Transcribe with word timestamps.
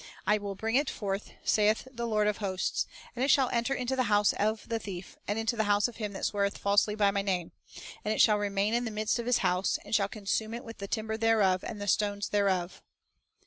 I 0.25 0.39
will 0.39 0.55
bring 0.55 0.77
it 0.77 0.89
forth, 0.89 1.33
saith 1.43 1.87
the 1.93 2.07
Lord 2.07 2.25
of 2.27 2.37
hosts, 2.37 2.87
and 3.15 3.23
it 3.23 3.27
shall 3.29 3.49
enter 3.51 3.71
into 3.75 3.95
the 3.95 4.05
house 4.09 4.33
of 4.33 4.67
the 4.67 4.79
thief, 4.79 5.15
and 5.27 5.37
into 5.37 5.55
the 5.55 5.65
house 5.65 5.87
of 5.87 5.97
him 5.97 6.13
that 6.13 6.25
sweareth 6.25 6.57
falsely 6.57 6.95
by 6.95 7.11
My 7.11 7.21
name; 7.21 7.51
and 8.03 8.11
it 8.11 8.19
shall 8.19 8.39
remain 8.39 8.73
in 8.73 8.85
the 8.85 8.89
midst 8.89 9.19
of 9.19 9.27
his 9.27 9.39
house, 9.45 9.77
and 9.85 9.93
shall 9.93 10.07
consume 10.09 10.55
it 10.55 10.63
with 10.63 10.79
the 10.79 10.87
timber 10.87 11.17
thereof 11.17 11.63
and 11.63 11.79
the 11.79 11.87
stones 11.87 12.29
thereof." 12.29 12.81